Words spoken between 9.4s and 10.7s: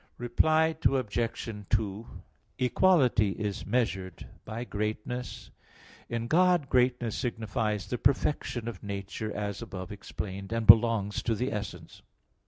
above explained (A. 1, ad 1), and